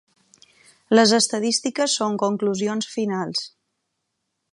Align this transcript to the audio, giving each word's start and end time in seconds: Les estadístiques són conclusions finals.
Les 0.95 1.11
estadístiques 1.17 1.97
són 1.99 2.17
conclusions 2.23 2.89
finals. 2.95 3.45